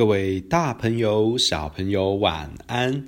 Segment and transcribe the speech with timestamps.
[0.00, 3.06] 各位大朋友、小朋友，晚安！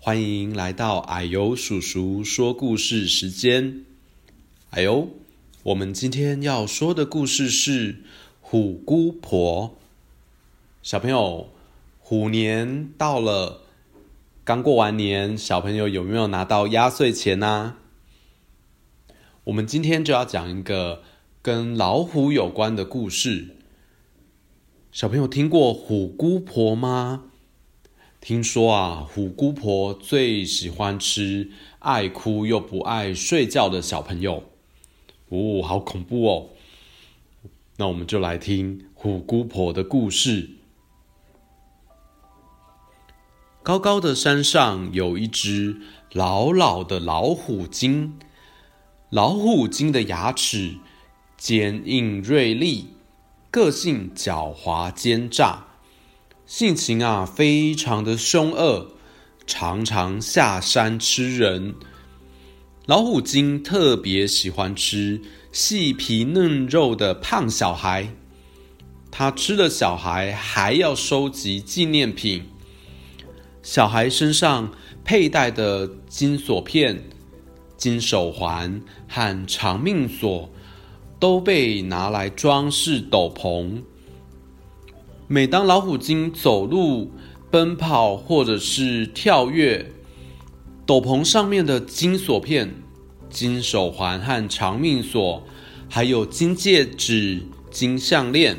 [0.00, 3.84] 欢迎来到矮油叔叔说故事时间。
[4.70, 5.10] 矮油，
[5.62, 8.02] 我们今天要说的故事是
[8.40, 9.78] 虎姑婆。
[10.82, 11.46] 小朋友，
[12.00, 13.60] 虎年到了，
[14.42, 17.76] 刚过完年，小朋友有没有拿到压岁钱呢？
[19.44, 21.04] 我们今天就要讲一个
[21.40, 23.58] 跟老虎有关的故事。
[24.92, 27.24] 小朋友听过虎姑婆吗？
[28.20, 34.44] 听说啊，虎姑婆最喜欢吃爱哭又不爱睡觉的小朋友。
[35.30, 36.50] 哦，好恐怖哦！
[37.78, 40.50] 那我们就来听虎姑婆的故事。
[43.62, 45.80] 高高的山上有一只
[46.12, 48.18] 老老的老虎精，
[49.08, 50.76] 老虎精的牙齿
[51.38, 52.88] 坚硬锐利。
[53.52, 55.66] 个性狡猾奸诈，
[56.46, 58.92] 性情啊非常的凶恶，
[59.46, 61.74] 常常下山吃人。
[62.86, 65.20] 老虎精特别喜欢吃
[65.52, 68.14] 细皮嫩肉的胖小孩，
[69.10, 72.44] 他吃了小孩还要收集纪念品。
[73.62, 74.72] 小孩身上
[75.04, 77.04] 佩戴的金锁片、
[77.76, 80.48] 金手环和长命锁。
[81.22, 83.80] 都被拿来装饰斗篷。
[85.28, 87.12] 每当老虎精走路、
[87.48, 89.92] 奔跑或者是跳跃，
[90.84, 92.74] 斗篷上面的金锁片、
[93.30, 95.44] 金手环和长命锁，
[95.88, 98.56] 还有金戒指、金项链，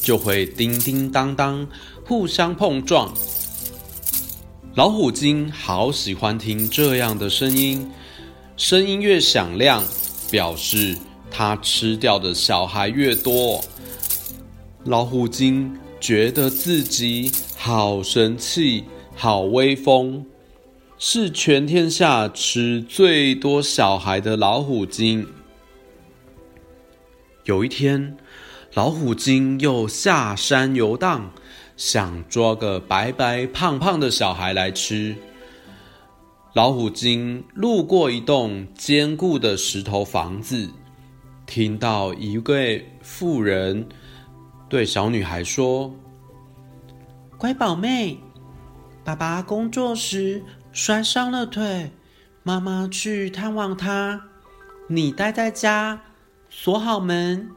[0.00, 1.68] 就会叮叮当当
[2.06, 3.12] 互相碰撞。
[4.74, 7.90] 老虎精好喜欢听这样的声音，
[8.56, 9.84] 声音越响亮，
[10.30, 10.96] 表示。
[11.36, 13.60] 他吃掉的小孩越多，
[14.84, 18.84] 老虎精觉得自己好神气、
[19.16, 20.24] 好威风，
[20.96, 25.26] 是全天下吃最多小孩的老虎精。
[27.46, 28.16] 有一天，
[28.74, 31.32] 老虎精又下山游荡，
[31.76, 35.16] 想抓个白白胖胖的小孩来吃。
[36.52, 40.70] 老虎精路过一栋坚固的石头房子。
[41.54, 43.88] 听到一位妇人
[44.68, 45.94] 对小女孩说
[47.38, 48.18] ：“乖宝妹，
[49.04, 50.42] 爸爸工作时
[50.72, 51.92] 摔伤了腿，
[52.42, 54.20] 妈妈去探望他，
[54.88, 56.00] 你待在家，
[56.50, 57.48] 锁好门。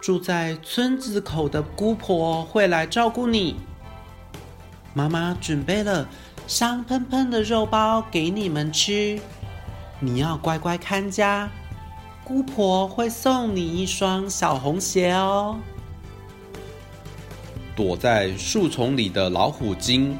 [0.00, 3.56] 住在村子口的姑婆会来照顾你。
[4.94, 6.08] 妈妈准备了
[6.46, 9.18] 香喷喷的肉包给你们吃，
[9.98, 11.50] 你要乖乖看家。”
[12.28, 15.58] 姑婆会送你一双小红鞋哦。
[17.74, 20.14] 躲在树丛里的老虎精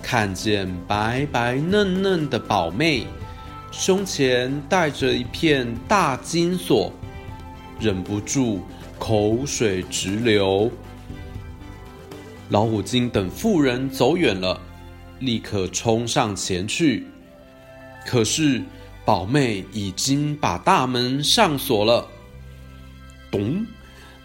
[0.00, 3.08] 看见白白嫩嫩的宝妹，
[3.72, 6.92] 胸前戴着一片大金锁，
[7.80, 8.62] 忍不住
[8.96, 10.70] 口水直流。
[12.50, 14.60] 老虎精等妇人走远了，
[15.18, 17.04] 立刻冲上前去，
[18.06, 18.62] 可是。
[19.08, 22.08] 宝妹已经把大门上锁了，
[23.30, 23.64] 咚！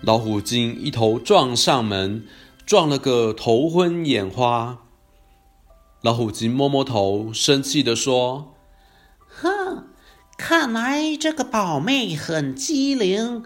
[0.01, 2.27] 老虎精一头撞上门，
[2.66, 4.79] 撞了个头昏眼花。
[6.01, 8.55] 老虎精摸摸头，生气地说
[9.25, 9.88] ：“哼，
[10.38, 13.45] 看来这个宝妹很机灵，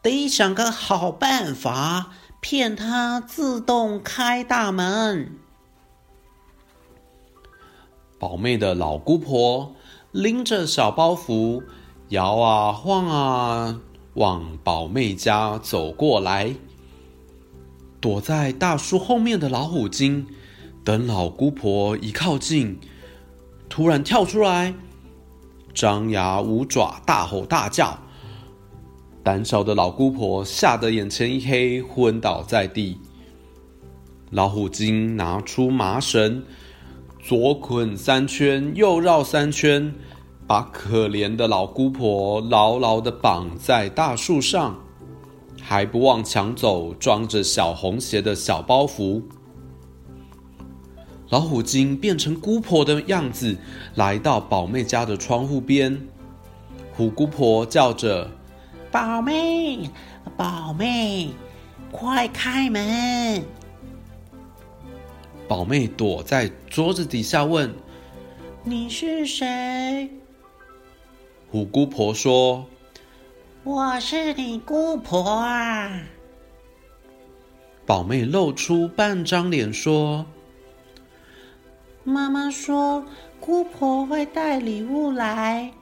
[0.00, 5.32] 得想个好办法骗她自动开大门。”
[8.20, 9.74] 宝妹的老姑婆。
[10.18, 11.62] 拎着小包袱，
[12.08, 13.80] 摇啊晃啊，
[14.14, 16.56] 往宝妹家走过来。
[18.00, 20.26] 躲在大树后面的老虎精，
[20.82, 22.80] 等老姑婆一靠近，
[23.68, 24.74] 突然跳出来，
[25.72, 27.96] 张牙舞爪，大吼大叫。
[29.22, 32.98] 胆小的老姑婆吓得眼前一黑，昏倒在地。
[34.30, 36.42] 老虎精拿出麻绳。
[37.20, 39.94] 左捆三圈，右绕三圈，
[40.48, 44.74] 把可怜的老姑婆牢牢地绑在大树上，
[45.60, 49.22] 还不忘抢走装着小红鞋的小包袱。
[51.28, 53.58] 老虎精变成姑婆的样子，
[53.96, 56.00] 来到宝妹家的窗户边。
[56.94, 58.30] 虎姑婆叫着
[58.90, 59.90] ：“宝妹，
[60.34, 61.28] 宝妹，
[61.92, 63.44] 快开门！”
[65.46, 67.70] 宝妹躲在桌子底下问
[68.64, 70.10] ：“你是谁？”
[71.50, 72.66] 虎姑婆说
[73.64, 76.02] ：“我是你姑婆啊。”
[77.86, 80.26] 宝妹露出半张脸说
[82.04, 83.02] ：“妈妈说
[83.40, 85.72] 姑婆会带礼物来，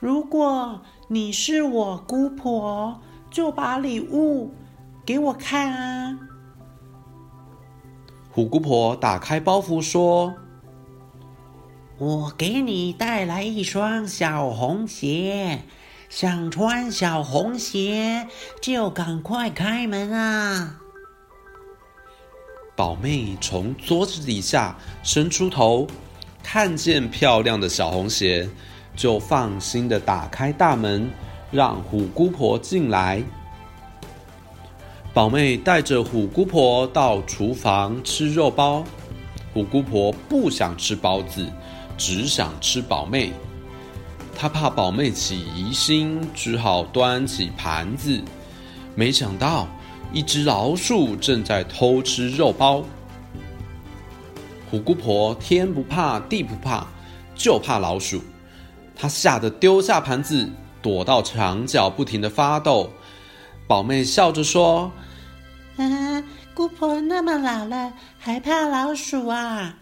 [0.00, 3.00] 如果你是我姑婆，
[3.30, 4.52] 就把礼物
[5.06, 6.18] 给我看啊。”
[8.32, 10.34] 虎姑婆打开包袱说
[11.98, 15.60] ：“我给你带来一双小红鞋。”
[16.10, 18.28] 想穿小红鞋，
[18.62, 20.78] 就赶快开门啊！
[22.76, 25.88] 宝妹从桌子底下伸出头，
[26.40, 28.48] 看见漂亮的小红鞋，
[28.94, 31.10] 就放心的打开大门，
[31.50, 33.20] 让虎姑婆进来。
[35.12, 38.84] 宝妹带着虎姑婆到厨房吃肉包，
[39.52, 41.44] 虎姑婆不想吃包子，
[41.96, 43.32] 只想吃宝妹。
[44.36, 48.20] 他怕宝妹起疑心，只好端起盘子。
[48.94, 49.68] 没想到，
[50.12, 52.82] 一只老鼠正在偷吃肉包。
[54.70, 56.86] 虎姑婆天不怕地不怕，
[57.36, 58.22] 就怕老鼠。
[58.96, 60.50] 她吓得丢下盘子，
[60.82, 62.90] 躲到墙角，不停地发抖。
[63.68, 64.90] 宝妹笑着说
[65.78, 66.22] ：“啊，
[66.54, 69.76] 姑婆那么老了，还怕老鼠啊？”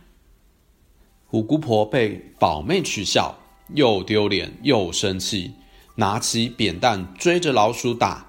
[1.32, 3.34] 虎姑婆被宝妹取笑。
[3.74, 5.54] 又丢脸又生气，
[5.94, 8.26] 拿起扁担追着老鼠打。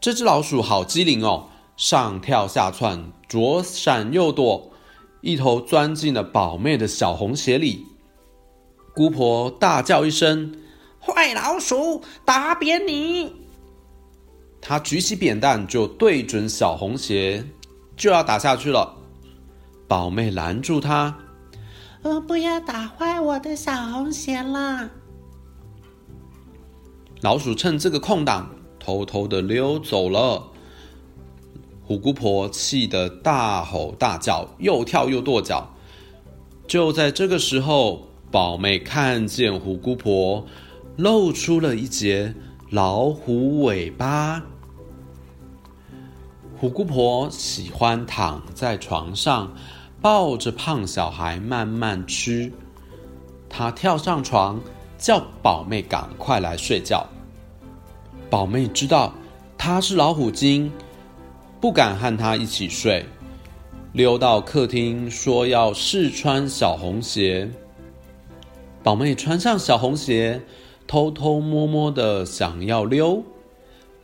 [0.00, 4.72] 这只老鼠好机灵哦，上跳下窜，左闪右躲，
[5.20, 7.86] 一头钻进了宝妹的小红鞋里。
[8.96, 10.52] 姑婆大叫一声
[10.98, 13.32] ：“坏老鼠，打扁你！”
[14.60, 17.44] 她举起扁担就对准小红鞋，
[17.96, 18.92] 就要打下去了。
[19.86, 21.16] 宝妹拦住她。
[22.02, 24.90] 我不要打坏我的小红鞋啦！
[27.20, 28.50] 老鼠趁这个空档
[28.80, 30.48] 偷偷的溜走了。
[31.84, 35.72] 虎姑婆气得大吼大叫，又跳又跺脚。
[36.66, 40.44] 就在这个时候，宝妹看见虎姑婆
[40.96, 42.34] 露出了一截
[42.70, 44.42] 老虎尾巴。
[46.56, 49.52] 虎姑婆喜欢躺在床上。
[50.02, 52.52] 抱着胖小孩慢慢吃，
[53.48, 54.60] 他跳上床，
[54.98, 57.06] 叫宝妹赶快来睡觉。
[58.28, 59.14] 宝妹知道
[59.56, 60.72] 他是老虎精，
[61.60, 63.06] 不敢和他一起睡，
[63.92, 67.48] 溜到客厅说要试穿小红鞋。
[68.82, 70.42] 宝妹穿上小红鞋，
[70.88, 73.22] 偷偷摸摸的想要溜，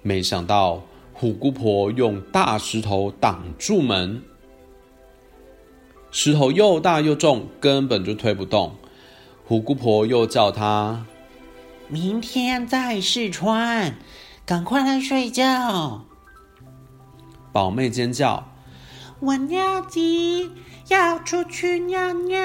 [0.03, 0.81] 没想到
[1.13, 4.23] 虎姑婆用大石头挡住门。
[6.11, 8.75] 石头又大又重，根本就推不动。
[9.45, 11.07] 虎姑婆又叫她
[11.89, 13.95] ：“明天再试穿，
[14.45, 16.05] 赶快来睡觉。”
[17.53, 18.49] 宝妹尖叫
[19.21, 20.51] ：“我尿急，
[20.89, 22.39] 要出去尿尿。”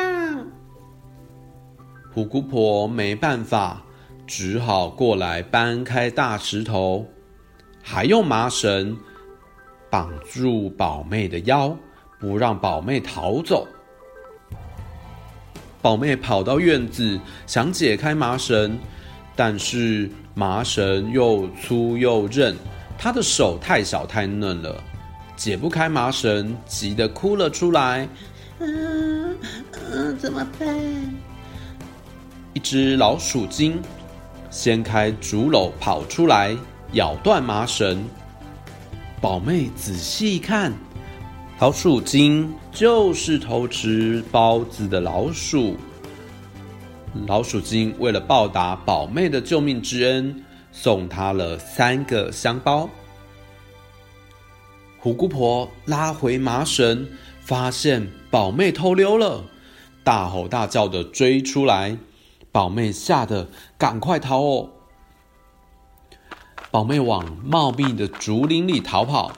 [2.14, 3.84] 虎姑婆没办法，
[4.28, 7.08] 只好过来搬开大石头，
[7.82, 8.98] 还用麻绳
[9.90, 11.78] 绑住宝妹的腰。
[12.24, 13.68] 不让宝妹逃走。
[15.82, 18.80] 宝妹跑到院子，想解开麻绳，
[19.36, 22.56] 但是麻绳又粗又韧，
[22.98, 24.82] 她的手太小太嫩了，
[25.36, 28.08] 解不开麻绳，急得哭了出来。
[28.60, 29.36] 嗯
[29.92, 30.66] 嗯，怎么办？
[32.54, 33.82] 一只老鼠精
[34.50, 36.56] 掀开竹篓跑出来，
[36.94, 38.02] 咬断麻绳。
[39.20, 40.72] 宝妹仔细一看。
[41.60, 45.78] 老鼠精就是偷吃包子的老鼠。
[47.26, 52.90] 老鼠精为了报答宝妹的救命之恩，送她了三个香包。
[54.98, 57.08] 虎姑婆拉回麻绳，
[57.40, 59.46] 发现宝妹偷溜了，
[60.04, 61.98] 大吼大叫的追出来。
[62.52, 64.70] 宝妹吓得赶快逃哦。
[66.72, 69.32] 宝妹往茂密的竹林里逃跑。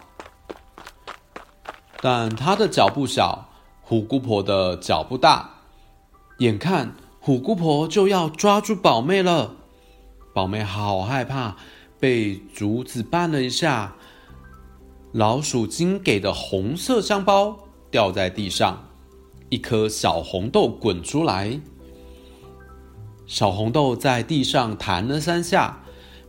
[2.07, 3.50] 但他的脚步小，
[3.81, 5.62] 虎姑婆的脚步大，
[6.38, 9.55] 眼看虎姑婆就要抓住宝妹了，
[10.31, 11.55] 宝妹好害怕，
[12.00, 13.95] 被竹子绊了一下，
[15.13, 17.57] 老鼠精给的红色香包
[17.89, 18.88] 掉在地上，
[19.50, 21.59] 一颗小红豆滚出来，
[23.25, 25.81] 小红豆在地上弹了三下，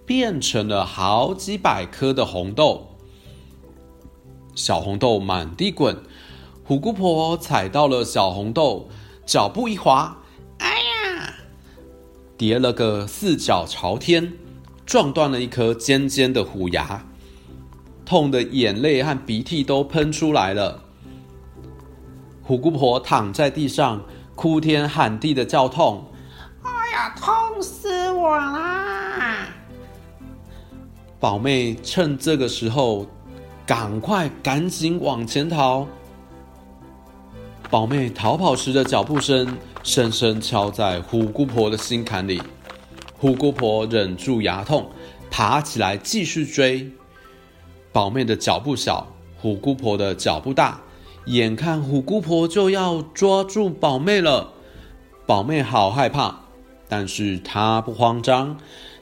[0.06, 2.96] 变成了好几百颗的红豆。
[4.56, 5.94] 小红豆满地滚，
[6.64, 8.88] 虎姑婆踩到了小红豆，
[9.26, 10.16] 脚步一滑，
[10.58, 11.34] 哎呀，
[12.38, 14.32] 跌了个四脚朝天，
[14.86, 17.04] 撞断了一颗尖尖的虎牙。
[18.06, 20.82] 痛的眼泪和鼻涕都喷出来了。
[22.42, 24.00] 虎姑婆躺在地上，
[24.34, 26.06] 哭天喊地的叫痛
[26.62, 29.48] ：“哎呀，痛死我啦！”
[31.20, 33.06] 宝妹趁这个时候，
[33.66, 35.85] 赶快赶紧往前逃。
[37.68, 42.40] 宝妹逃跑时的脚步声，深深敲在虎姑婆的心坎里。
[43.18, 44.88] 虎姑婆忍住牙痛，
[45.30, 46.88] 爬起来继续追。
[47.90, 50.80] 宝妹的脚步小，虎姑婆的脚步大，
[51.25, 54.52] 眼看虎姑婆就要抓住宝妹了，
[55.26, 56.42] 宝妹好害怕，
[56.88, 58.56] 但是她不慌张，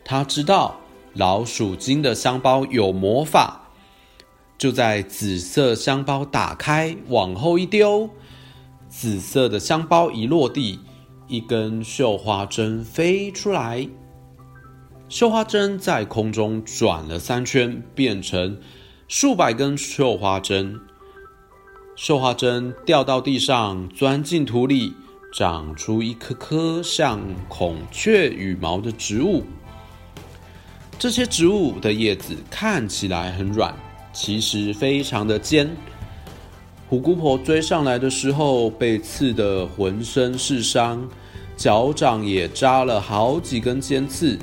[0.05, 0.77] 她知道
[1.13, 3.64] 老鼠精的香包有魔法。
[4.57, 8.09] 就在紫色香包打开，往后一丢，
[8.89, 10.81] 紫色的香包一落地，
[11.27, 13.89] 一根绣花针飞出来。
[15.09, 18.59] 绣花针在空中转了三圈，变成
[19.07, 20.81] 数百根绣花针。
[21.95, 24.95] 绣花针掉到地上，钻进土里，
[25.33, 29.45] 长出一颗颗像孔雀羽毛的植物。
[30.99, 33.77] 这些植物的叶子看起来很软。
[34.15, 35.69] 其实非常的尖。
[36.89, 41.07] 虎姑婆追上来的时候，被刺得浑身是伤，
[41.57, 44.39] 脚掌也扎了好几根尖刺。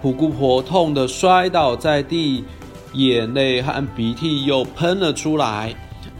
[0.00, 2.44] 虎姑婆痛得摔倒在地，
[2.92, 5.74] 眼泪和鼻涕又喷了出来。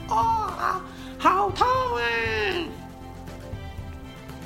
[0.09, 0.49] 哦，
[1.19, 2.01] 好痛啊！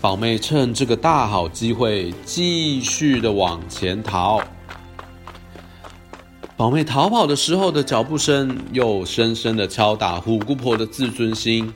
[0.01, 4.42] 宝妹趁这个大好机会，继续的往前逃。
[6.63, 11.75] 宝妹逃跑的时候的脚步声，又深深的敲打虎姑婆的自尊心。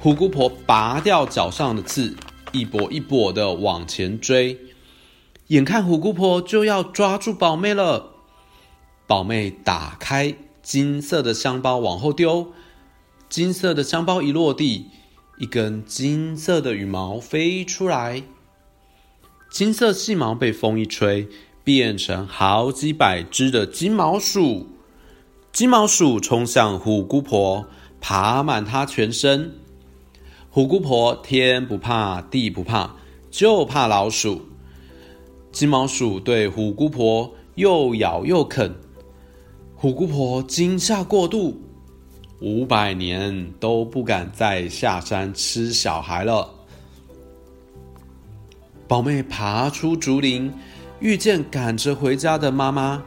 [0.00, 2.12] 虎姑婆拔掉脚上的刺，
[2.50, 4.58] 一跛一跛的往前追。
[5.46, 8.14] 眼看虎姑婆就要抓住宝妹了，
[9.06, 12.48] 宝妹打开金色的香包往后丢，
[13.28, 14.86] 金色的香包一落地，
[15.38, 18.24] 一根金色的羽毛飞出来，
[19.48, 21.28] 金色细毛被风一吹。
[21.66, 24.68] 变成好几百只的金毛鼠，
[25.50, 27.66] 金毛鼠冲向虎姑婆，
[28.00, 29.52] 爬满她全身。
[30.48, 32.94] 虎姑婆天不怕地不怕，
[33.32, 34.42] 就怕老鼠。
[35.50, 38.72] 金毛鼠对虎姑婆又咬又啃，
[39.74, 41.60] 虎姑婆惊吓过度，
[42.40, 46.48] 五百年都不敢再下山吃小孩了。
[48.86, 50.52] 宝妹爬出竹林。
[51.00, 53.02] 遇见赶着回家的妈妈，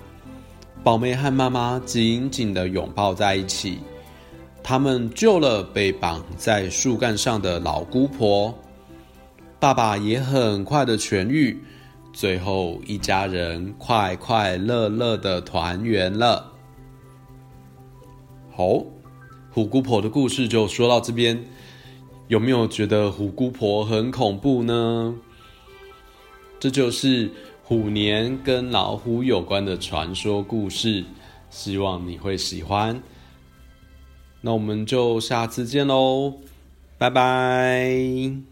[0.84, 3.80] 宝妹和妈妈紧紧的拥抱在一起。
[4.62, 8.54] 他们救了被绑在树干上的老姑婆，
[9.60, 11.58] 爸爸也很快的痊愈。
[12.14, 16.52] 最后，一家人快快乐乐的团圆了。
[18.56, 18.84] 好，
[19.52, 21.44] 虎姑婆的故事就说到这边。
[22.28, 25.16] 有没有觉得虎姑婆很恐怖呢？
[26.60, 27.32] 这就是。
[27.70, 31.06] 虎年跟老虎有关的传说故事，
[31.52, 33.00] 希望你会喜欢。
[34.42, 36.34] 那我们就下次见喽，
[36.98, 38.49] 拜拜。